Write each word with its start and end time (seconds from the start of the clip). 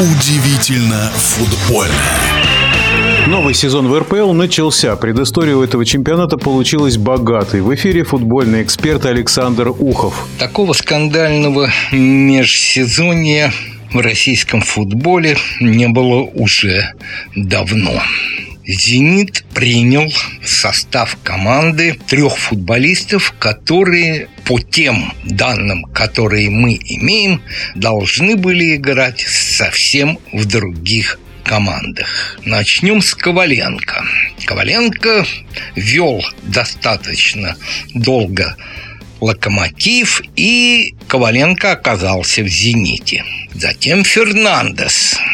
Удивительно 0.00 1.10
футбольно. 1.16 1.92
Новый 3.26 3.52
сезон 3.52 3.88
в 3.88 3.98
РПЛ 3.98 4.32
начался. 4.32 4.94
Предыстория 4.94 5.56
у 5.56 5.62
этого 5.64 5.84
чемпионата 5.84 6.36
получилась 6.36 6.96
богатой. 6.96 7.62
В 7.62 7.74
эфире 7.74 8.04
футбольный 8.04 8.62
эксперт 8.62 9.06
Александр 9.06 9.70
Ухов. 9.70 10.28
Такого 10.38 10.72
скандального 10.72 11.68
межсезонья 11.90 13.52
в 13.92 13.98
российском 13.98 14.60
футболе 14.60 15.36
не 15.58 15.88
было 15.88 16.20
уже 16.32 16.94
давно. 17.34 18.00
«Зенит» 18.68 19.46
принял 19.54 20.12
в 20.42 20.46
состав 20.46 21.16
команды 21.22 21.98
трех 22.06 22.36
футболистов, 22.36 23.34
которые 23.38 24.28
по 24.44 24.60
тем 24.60 25.14
данным, 25.24 25.84
которые 25.84 26.50
мы 26.50 26.74
имеем, 26.74 27.42
должны 27.74 28.36
были 28.36 28.76
играть 28.76 29.20
совсем 29.22 30.18
в 30.34 30.44
других 30.44 31.18
командах. 31.44 32.38
Начнем 32.44 33.00
с 33.00 33.14
Коваленко. 33.14 34.04
Коваленко 34.44 35.24
вел 35.74 36.22
достаточно 36.42 37.56
долго 37.94 38.54
Локомотив, 39.22 40.20
и 40.36 40.94
Коваленко 41.08 41.72
оказался 41.72 42.42
в 42.42 42.48
«Зените». 42.48 43.24
Затем 43.54 44.04
Фернандес– 44.04 45.16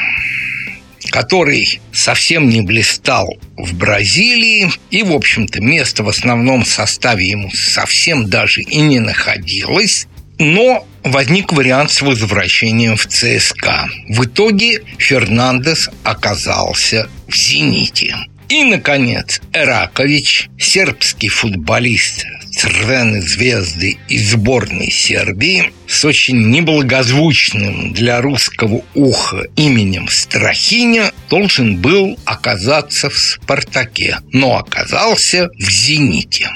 который 1.14 1.80
совсем 1.92 2.48
не 2.48 2.60
блистал 2.60 3.38
в 3.56 3.73
Бразилии, 3.74 4.68
и, 4.91 5.04
в 5.04 5.12
общем-то, 5.12 5.60
место 5.60 6.02
в 6.02 6.09
основном 6.09 6.64
составе 6.64 7.24
ему 7.30 7.52
совсем 7.52 8.28
даже 8.28 8.62
и 8.62 8.80
не 8.80 8.98
находилось, 8.98 10.09
но 10.40 10.84
возник 11.04 11.52
вариант 11.52 11.93
с 11.93 12.02
возвращением 12.02 12.96
в 12.96 13.06
ЦСКА. 13.06 13.88
В 14.09 14.24
итоге 14.24 14.82
Фернандес 14.98 15.88
оказался 16.02 17.09
в 17.28 17.37
«Зените». 17.37 18.16
И, 18.49 18.65
наконец, 18.65 19.40
Эракович, 19.52 20.49
сербский 20.59 21.28
футболист 21.28 22.26
Црвены 22.57 23.21
звезды 23.21 23.99
из 24.09 24.30
сборной 24.30 24.91
Сербии 24.91 25.73
с 25.88 26.05
очень 26.05 26.51
неблагозвучным 26.51 27.93
для 27.93 28.21
русского 28.21 28.83
уха 28.95 29.45
именем 29.57 30.09
Страхиня 30.09 31.13
должен 31.29 31.79
был 31.79 32.19
оказаться 32.24 33.11
в 33.11 33.19
«Спартаке», 33.19 34.19
но 34.33 34.57
оказался 34.57 35.51
в 35.59 35.71
«Зените». 35.71 36.49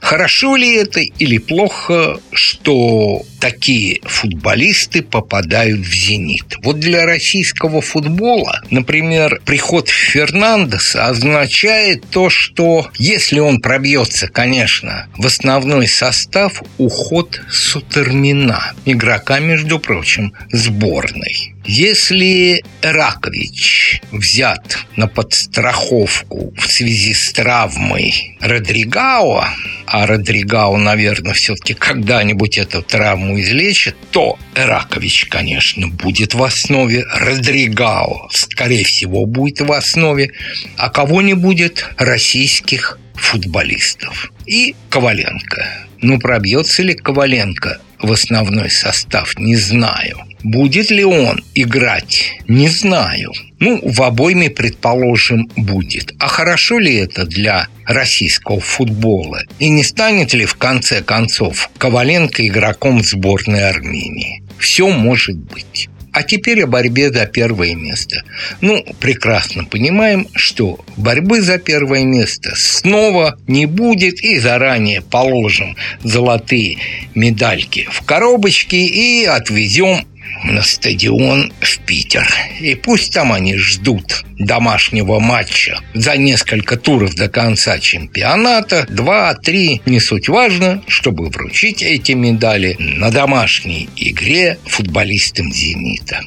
Хорошо 0.00 0.56
ли 0.56 0.74
это 0.74 1.00
или 1.00 1.38
плохо, 1.38 2.18
что 2.32 3.22
такие 3.42 3.98
футболисты 4.04 5.02
попадают 5.02 5.80
в 5.80 5.92
«Зенит»? 5.92 6.58
Вот 6.62 6.78
для 6.78 7.04
российского 7.04 7.80
футбола, 7.80 8.62
например, 8.70 9.42
приход 9.44 9.88
Фернандеса 9.88 11.06
означает 11.06 12.08
то, 12.08 12.30
что 12.30 12.88
если 12.98 13.40
он 13.40 13.60
пробьется, 13.60 14.28
конечно, 14.28 15.08
в 15.16 15.26
основной 15.26 15.88
состав, 15.88 16.62
уход 16.78 17.40
Сутермина, 17.50 18.74
игрока, 18.84 19.40
между 19.40 19.80
прочим, 19.80 20.34
сборной. 20.52 21.52
Если 21.64 22.64
Ракович 22.82 24.02
взят 24.10 24.78
на 24.96 25.06
подстраховку 25.06 26.52
в 26.56 26.66
связи 26.66 27.14
с 27.14 27.32
травмой 27.32 28.36
Родригао, 28.40 29.46
а 29.86 30.06
Родригао, 30.06 30.76
наверное, 30.76 31.34
все-таки 31.34 31.74
когда-нибудь 31.74 32.58
эту 32.58 32.82
травму 32.82 33.31
излечит, 33.40 33.96
то 34.10 34.38
Ракович, 34.54 35.26
конечно, 35.26 35.88
будет 35.88 36.34
в 36.34 36.42
основе, 36.42 37.04
Родригао, 37.14 38.28
скорее 38.30 38.84
всего, 38.84 39.26
будет 39.26 39.60
в 39.60 39.72
основе, 39.72 40.32
а 40.76 40.90
кого 40.90 41.22
не 41.22 41.34
будет 41.34 41.88
российских 41.96 42.98
футболистов. 43.14 44.32
И 44.46 44.74
Коваленко. 44.90 45.86
Ну, 46.00 46.18
пробьется 46.18 46.82
ли 46.82 46.94
Коваленко 46.94 47.80
в 48.00 48.10
основной 48.10 48.70
состав, 48.70 49.38
не 49.38 49.56
знаю. 49.56 50.18
Будет 50.42 50.90
ли 50.90 51.04
он 51.04 51.42
играть, 51.54 52.40
не 52.48 52.68
знаю. 52.68 53.32
Ну, 53.60 53.80
в 53.82 54.02
обойме, 54.02 54.50
предположим, 54.50 55.48
будет. 55.56 56.14
А 56.18 56.26
хорошо 56.26 56.78
ли 56.78 56.96
это 56.96 57.24
для 57.24 57.68
российского 57.86 58.60
футбола? 58.60 59.42
И 59.60 59.68
не 59.68 59.84
станет 59.84 60.34
ли 60.34 60.46
в 60.46 60.56
конце 60.56 61.00
концов 61.00 61.70
Коваленко 61.78 62.46
игроком 62.46 63.04
сборной 63.04 63.68
Армении? 63.68 64.42
Все 64.58 64.88
может 64.90 65.36
быть. 65.36 65.88
А 66.12 66.22
теперь 66.22 66.62
о 66.62 66.66
борьбе 66.66 67.10
за 67.10 67.24
первое 67.24 67.74
место. 67.74 68.22
Ну, 68.60 68.84
прекрасно 69.00 69.64
понимаем, 69.64 70.28
что 70.34 70.84
борьбы 70.96 71.40
за 71.40 71.58
первое 71.58 72.04
место 72.04 72.52
снова 72.54 73.38
не 73.46 73.64
будет 73.64 74.22
и 74.22 74.38
заранее 74.38 75.00
положим 75.00 75.74
золотые 76.04 76.76
медальки 77.14 77.88
в 77.90 78.02
коробочки 78.02 78.76
и 78.76 79.24
отвезем 79.24 80.06
на 80.44 80.62
стадион 80.62 81.52
в 81.60 81.78
Питер. 81.80 82.26
И 82.60 82.74
пусть 82.74 83.12
там 83.12 83.32
они 83.32 83.56
ждут 83.56 84.24
домашнего 84.38 85.18
матча 85.18 85.78
за 85.94 86.16
несколько 86.16 86.76
туров 86.76 87.14
до 87.14 87.28
конца 87.28 87.78
чемпионата, 87.78 88.86
два, 88.88 89.34
три, 89.34 89.80
не 89.86 90.00
суть 90.00 90.28
важно, 90.28 90.82
чтобы 90.88 91.28
вручить 91.28 91.82
эти 91.82 92.12
медали 92.12 92.76
на 92.78 93.10
домашней 93.10 93.88
игре 93.96 94.58
футболистам 94.66 95.52
«Зенита». 95.52 96.20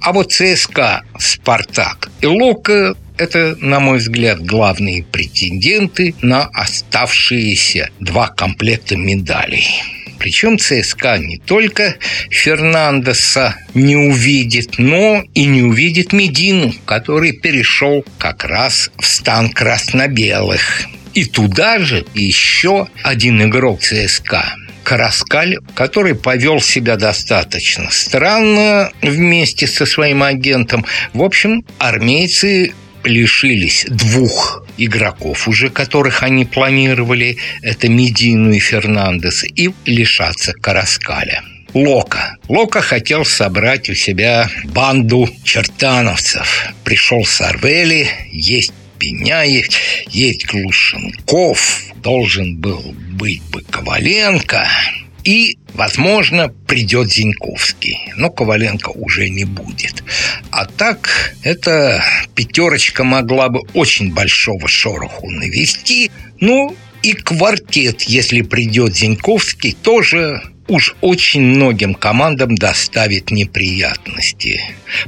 А 0.00 0.12
вот 0.12 0.32
ЦСКА, 0.32 1.02
«Спартак» 1.18 2.10
и 2.20 2.26
«Лока» 2.26 2.94
это, 3.18 3.54
на 3.60 3.80
мой 3.80 3.98
взгляд, 3.98 4.42
главные 4.42 5.02
претенденты 5.02 6.14
на 6.22 6.44
оставшиеся 6.46 7.90
два 8.00 8.28
комплекта 8.28 8.96
медалей. 8.96 9.99
Причем 10.20 10.58
ЦСКА 10.58 11.16
не 11.16 11.38
только 11.38 11.96
Фернандеса 12.28 13.56
не 13.72 13.96
увидит, 13.96 14.78
но 14.78 15.24
и 15.34 15.46
не 15.46 15.62
увидит 15.62 16.12
Медину, 16.12 16.74
который 16.84 17.32
перешел 17.32 18.04
как 18.18 18.44
раз 18.44 18.90
в 18.98 19.06
стан 19.06 19.48
красно-белых. 19.48 20.84
И 21.14 21.24
туда 21.24 21.78
же 21.78 22.04
еще 22.14 22.86
один 23.02 23.42
игрок 23.42 23.80
ЦСКА 23.80 24.54
Караскаль, 24.84 25.56
который 25.74 26.14
повел 26.14 26.60
себя 26.60 26.96
достаточно 26.96 27.90
странно 27.90 28.90
вместе 29.00 29.66
со 29.66 29.86
своим 29.86 30.22
агентом. 30.22 30.84
В 31.14 31.22
общем, 31.22 31.64
армейцы 31.78 32.74
лишились 33.04 33.86
двух 33.88 34.64
игроков, 34.76 35.48
уже 35.48 35.70
которых 35.70 36.22
они 36.22 36.44
планировали, 36.44 37.38
это 37.62 37.88
Медину 37.88 38.52
и 38.52 38.58
Фернандес, 38.58 39.44
и 39.44 39.70
лишаться 39.84 40.52
Караскаля. 40.52 41.42
Лока. 41.74 42.36
Лока 42.48 42.80
хотел 42.80 43.24
собрать 43.24 43.88
у 43.90 43.94
себя 43.94 44.50
банду 44.64 45.28
чертановцев. 45.44 46.72
Пришел 46.84 47.24
Сарвели, 47.24 48.08
есть 48.32 48.72
Пеняев, 48.98 49.66
есть 50.08 50.46
Глушенков, 50.46 51.82
должен 52.02 52.56
был 52.56 52.94
быть 53.12 53.42
бы 53.50 53.62
Коваленко. 53.62 54.68
И, 55.24 55.58
возможно, 55.74 56.48
придет 56.48 57.12
Зиньковский. 57.12 58.12
Но 58.16 58.30
Коваленко 58.30 58.90
уже 58.90 59.28
не 59.28 59.44
будет. 59.44 60.02
А 60.50 60.66
так, 60.66 61.34
эта 61.42 62.02
пятерочка 62.34 63.04
могла 63.04 63.48
бы 63.48 63.60
очень 63.74 64.12
большого 64.12 64.68
шороху 64.68 65.30
навести. 65.30 66.10
Ну, 66.40 66.76
и 67.02 67.12
квартет, 67.12 68.02
если 68.02 68.42
придет 68.42 68.96
Зиньковский, 68.96 69.72
тоже 69.72 70.42
уж 70.70 70.94
очень 71.00 71.42
многим 71.42 71.94
командам 71.94 72.54
доставит 72.54 73.32
неприятности. 73.32 74.60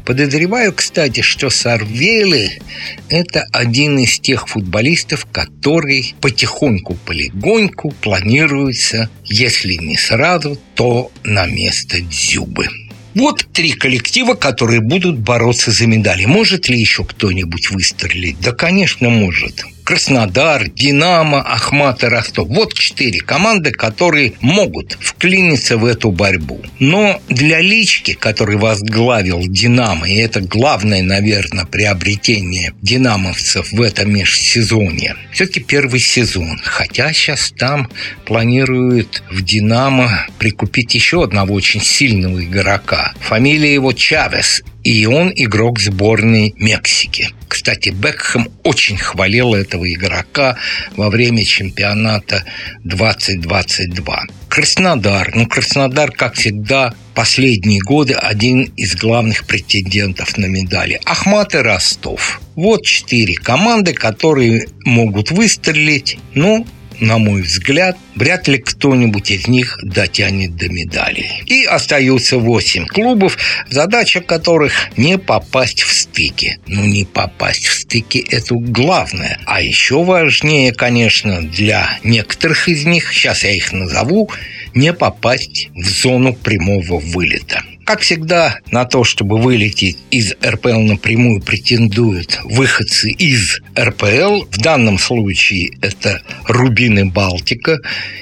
Подозреваю, 0.05 0.73
кстати, 0.73 1.21
что 1.21 1.51
Сарвели– 1.51 2.61
это 3.09 3.47
один 3.53 3.99
из 3.99 4.19
тех 4.19 4.49
футболистов, 4.49 5.27
который 5.31 6.15
потихоньку-полегоньку 6.21 7.93
планируется, 7.93 9.09
если 9.25 9.75
не 9.75 9.97
сразу, 9.97 10.59
то 10.75 11.13
на 11.23 11.47
место 11.47 12.01
Дзюбы. 12.01 12.67
Вот 13.15 13.47
три 13.53 13.73
коллектива, 13.73 14.35
которые 14.35 14.81
будут 14.81 15.19
бороться 15.19 15.71
за 15.71 15.87
медали. 15.87 16.25
Может 16.25 16.69
ли 16.69 16.79
еще 16.79 17.05
кто-нибудь 17.05 17.71
выстрелить? 17.71 18.41
Да, 18.41 18.53
конечно, 18.53 19.11
может. 19.11 19.65
Краснодар, 19.85 20.69
Динамо, 20.69 21.41
Ахмат 21.41 22.05
и 22.05 22.07
Ростов. 22.07 22.49
Вот 22.49 22.75
четыре 22.75 23.21
команды, 23.21 23.73
которые 23.73 24.35
могут 24.41 24.97
вклиниться 25.01 25.77
в 25.77 25.85
эту 25.85 26.11
борьбу. 26.11 26.61
Но 26.79 27.21
для 27.29 27.61
Лички, 27.61 28.15
который 28.15 28.57
возглавил 28.57 29.43
Динамо, 29.47 30.09
и 30.09 30.15
это 30.17 30.41
главное, 30.41 31.03
наверное, 31.03 31.65
приобретение 31.65 32.75
динамовцев 32.81 33.73
в 33.73 33.83
этом 33.83 34.13
межсезонье, 34.13 35.17
все-таки 35.33 35.61
первый 35.61 36.01
сезон. 36.01 36.61
Хотя 36.63 37.13
сейчас 37.13 37.53
там 37.57 37.91
планируют 38.25 39.23
в 39.31 39.43
Динамо 39.43 40.27
прикупить 40.39 40.95
еще 40.95 41.25
одного 41.25 41.55
очень 41.55 41.81
сильного 41.81 42.43
игрока. 42.45 43.15
Фамилия 43.21 43.75
его 43.75 43.93
Чавес 43.93 44.63
и 44.85 45.07
он 45.07 45.33
игрок 45.35 45.81
сборной 45.81 46.55
Мексики. 46.57 47.31
Кстати, 47.49 47.91
Бекхэм 47.91 48.49
очень 48.63 48.97
хвалил 48.97 49.55
этого 49.55 49.91
игрока 49.93 50.57
во 50.97 51.11
время 51.11 51.45
чемпионата 51.45 52.45
2022. 52.85 54.23
Краснодар. 54.49 55.33
Ну, 55.35 55.47
Краснодар, 55.47 56.11
как 56.11 56.35
всегда, 56.35 56.95
последние 57.15 57.81
годы 57.81 58.15
один 58.15 58.65
из 58.77 58.97
главных 58.97 59.47
претендентов 59.47 60.37
на 60.39 60.47
медали. 60.47 61.01
Ахмат 61.05 61.55
и 61.55 61.59
Ростов. 61.59 62.41
Вот 62.57 62.85
четыре 62.85 63.35
команды, 63.35 63.93
которые 63.93 64.67
могут 64.85 65.31
выстрелить, 65.31 66.19
ну, 66.35 66.67
на 67.01 67.19
мой 67.19 67.43
взгляд, 67.43 67.97
вряд 68.15 68.49
ли 68.49 68.59
кто-нибудь 68.59 69.31
из 69.31 69.49
них 69.49 69.79
дотянет 69.83 70.57
до 70.57 70.69
медали. 70.69 71.27
И 71.47 71.65
остаются 71.65 72.39
8 72.39 72.87
клубов, 72.87 73.39
задача 73.69 74.21
которых 74.21 74.73
не 74.97 75.19
попасть 75.19 75.83
в 75.83 75.93
стыки. 75.93 76.59
Ну, 76.67 76.85
не 76.85 77.05
попасть 77.05 77.67
в 77.67 77.75
стыки– 77.75 78.25
это 78.31 78.55
главное. 78.55 79.39
А 79.47 79.61
еще 79.61 80.05
важнее, 80.05 80.73
конечно, 80.73 81.43
для 81.43 81.99
некоторых 82.05 82.69
из 82.69 82.85
них, 82.85 83.13
сейчас 83.13 83.45
я 83.45 83.51
их 83.51 83.73
назову, 83.73 84.31
не 84.75 84.93
попасть 84.93 85.69
в 85.75 85.85
зону 85.85 86.35
прямого 86.35 86.99
вылета. 86.99 87.63
Как 87.85 88.01
всегда, 88.01 88.59
на 88.71 88.85
то, 88.85 89.03
чтобы 89.03 89.39
вылететь 89.39 89.99
из 90.11 90.35
РПЛ 90.45 90.81
напрямую, 90.81 91.41
претендуют 91.41 92.41
выходцы 92.45 93.11
из 93.11 93.61
РПЛ. 93.79 94.45
В 94.51 94.59
данном 94.59 94.99
случае 94.99 95.73
это 95.83 96.23
Рубин 96.47 96.99
и 97.01 97.05
Балтика. 97.05 97.79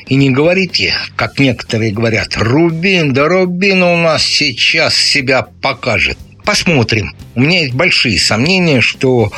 И 0.06 0.14
не 0.14 0.30
говорите, 0.30 0.94
как 1.14 1.38
некоторые 1.38 1.92
говорят, 1.92 2.36
Рубин, 2.36 3.12
да 3.12 3.28
Рубин 3.28 3.82
у 3.82 3.96
нас 3.96 4.22
сейчас 4.22 4.96
себя 4.96 5.42
покажет. 5.42 6.16
Посмотрим. 6.44 7.14
У 7.34 7.40
меня 7.40 7.60
есть 7.60 7.74
большие 7.74 8.18
сомнения, 8.18 8.80
что 8.80 9.30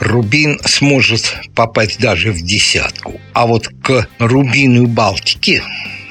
Рубин 0.00 0.58
сможет 0.64 1.36
попасть 1.54 2.00
даже 2.00 2.32
в 2.32 2.40
десятку. 2.42 3.20
А 3.34 3.46
вот 3.46 3.68
к 3.82 4.08
Рубину 4.18 4.84
и 4.84 4.86
Балтике 4.86 5.62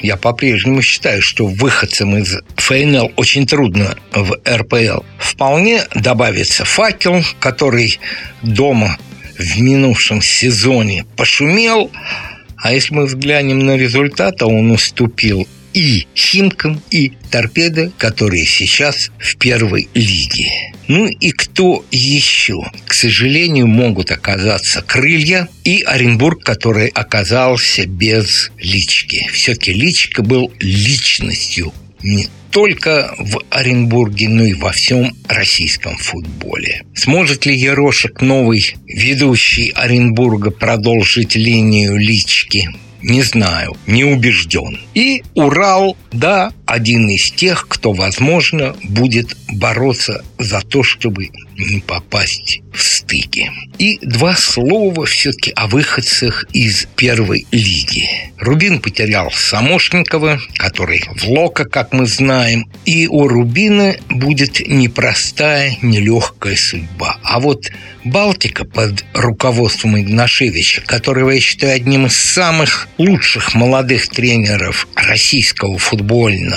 я 0.02 0.18
по-прежнему 0.18 0.82
считаю, 0.82 1.22
что 1.22 1.46
выходцам 1.46 2.18
из 2.18 2.38
ФНЛ 2.58 3.14
очень 3.16 3.48
трудно 3.48 3.96
в 4.12 4.38
РПЛ. 4.48 5.04
Вполне 5.18 5.84
добавится 5.94 6.66
факел, 6.66 7.24
который 7.40 8.00
дома 8.42 8.98
в 9.38 9.60
минувшем 9.60 10.22
сезоне 10.22 11.06
пошумел, 11.16 11.92
а 12.58 12.74
если 12.74 12.94
мы 12.94 13.06
взглянем 13.06 13.60
на 13.60 13.78
результаты, 13.78 14.46
он 14.46 14.72
уступил 14.72 15.48
и 15.76 16.08
Химкам, 16.16 16.82
и 16.90 17.12
Торпедо, 17.30 17.92
которые 17.98 18.46
сейчас 18.46 19.12
в 19.20 19.36
первой 19.36 19.90
лиге. 19.94 20.74
Ну 20.88 21.06
и 21.08 21.32
кто 21.32 21.86
еще? 21.92 22.64
К 22.88 22.94
сожалению, 22.94 23.68
могут 23.68 24.10
оказаться 24.10 24.82
крылья 24.82 25.50
и 25.66 25.82
Оренбург, 25.82 26.44
который 26.44 26.88
оказался 26.88 27.86
без 27.86 28.52
лички. 28.58 29.28
Все-таки 29.34 29.74
личка 29.74 30.24
был 30.24 30.52
личностью 30.60 31.74
не 32.02 32.28
только 32.52 33.14
в 33.18 33.42
Оренбурге, 33.50 34.30
но 34.30 34.46
и 34.46 34.54
во 34.54 34.72
всем 34.72 35.14
российском 35.28 35.98
футболе. 35.98 36.84
Сможет 36.96 37.46
ли 37.46 37.54
Ерошек, 37.54 38.22
новый 38.22 38.76
ведущий 38.88 39.72
Оренбурга, 39.76 40.52
продолжить 40.52 41.36
линию 41.36 41.98
лички? 41.98 42.70
Не 43.08 43.22
знаю, 43.22 43.78
не 43.86 44.04
убежден. 44.04 44.80
И 44.96 45.24
Урал, 45.36 45.96
да, 46.12 46.52
один 46.66 47.10
из 47.10 47.32
тех, 47.32 47.68
кто, 47.68 47.94
возможно, 47.94 48.76
будет 48.84 49.36
бороться 49.50 50.24
за 50.40 50.62
то, 50.62 50.84
чтобы 50.84 51.30
не 51.58 51.80
попасть 51.80 52.62
в 52.74 52.82
стыки. 52.84 53.50
И 53.78 54.00
два 54.02 54.36
слова 54.36 55.06
все-таки 55.06 55.52
о 55.56 55.68
выходцах 55.68 56.46
из 56.52 56.88
первой 56.96 57.48
лиги. 57.52 58.10
Рубин 58.38 58.80
потерял 58.80 59.32
Самошникова, 59.32 60.42
который 60.56 61.04
в 61.16 61.26
Лока, 61.26 61.66
как 61.66 61.94
мы 61.94 62.06
знаем. 62.06 62.70
И 62.86 63.08
у 63.08 63.28
Рубина 63.28 63.96
будет 64.10 64.60
непростая, 64.68 65.78
нелегкая 65.82 66.56
судьба. 66.58 67.18
А 67.24 67.40
вот 67.40 67.72
Балтика 68.04 68.66
под 68.66 69.06
руководством 69.14 69.98
Игнашевича, 70.00 70.82
которого 70.82 71.32
я 71.32 71.40
считаю 71.40 71.76
одним 71.76 72.06
из 72.06 72.16
самых 72.16 72.88
лучших 72.98 73.56
молодых 73.56 74.10
тренеров 74.10 74.88
российского 74.96 75.78
футбольного 75.78 76.55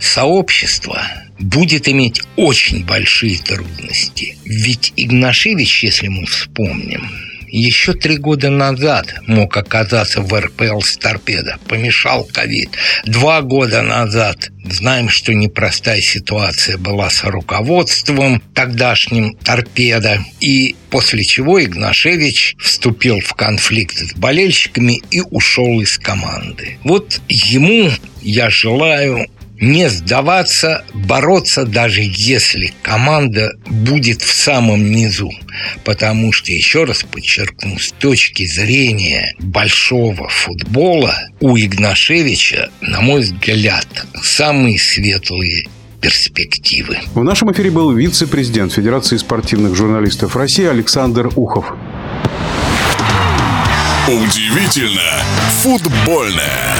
сообщества, 0.00 1.02
будет 1.38 1.88
иметь 1.88 2.22
очень 2.36 2.84
большие 2.84 3.38
трудности. 3.38 4.36
Ведь 4.44 4.92
Игнашевич, 4.96 5.84
если 5.84 6.08
мы 6.08 6.26
вспомним, 6.26 7.10
еще 7.48 7.94
три 7.94 8.16
года 8.16 8.50
назад 8.50 9.14
мог 9.26 9.56
оказаться 9.56 10.20
в 10.20 10.38
РПЛ 10.38 10.80
с 10.80 10.96
торпедо. 10.96 11.58
Помешал 11.68 12.24
ковид. 12.24 12.70
Два 13.04 13.40
года 13.40 13.82
назад 13.82 14.50
знаем, 14.64 15.08
что 15.08 15.32
непростая 15.32 16.00
ситуация 16.00 16.76
была 16.76 17.08
с 17.08 17.22
руководством 17.24 18.42
тогдашним 18.52 19.36
торпедо. 19.36 20.24
И 20.40 20.74
после 20.90 21.24
чего 21.24 21.62
Игнашевич 21.62 22.56
вступил 22.58 23.20
в 23.20 23.34
конфликт 23.34 23.96
с 23.96 24.12
болельщиками 24.14 25.00
и 25.10 25.20
ушел 25.20 25.80
из 25.80 25.98
команды. 25.98 26.78
Вот 26.82 27.20
ему 27.28 27.90
я 28.22 28.50
желаю 28.50 29.28
не 29.60 29.88
сдаваться, 29.88 30.84
бороться, 30.92 31.64
даже 31.64 32.02
если 32.02 32.72
команда 32.82 33.52
будет 33.66 34.22
в 34.22 34.32
самом 34.32 34.90
низу. 34.90 35.30
Потому 35.84 36.32
что, 36.32 36.52
еще 36.52 36.84
раз 36.84 37.02
подчеркну, 37.02 37.78
с 37.78 37.92
точки 37.92 38.46
зрения 38.46 39.34
большого 39.38 40.28
футбола 40.28 41.16
у 41.40 41.56
Игнашевича, 41.56 42.70
на 42.80 43.00
мой 43.00 43.22
взгляд, 43.22 43.86
самые 44.22 44.78
светлые 44.78 45.68
перспективы. 46.00 46.98
В 47.14 47.24
нашем 47.24 47.50
эфире 47.52 47.70
был 47.70 47.90
вице-президент 47.92 48.72
Федерации 48.72 49.16
спортивных 49.16 49.74
журналистов 49.74 50.36
России 50.36 50.66
Александр 50.66 51.30
Ухов. 51.34 51.66
Удивительно 54.06 55.24
футбольное. 55.62 56.76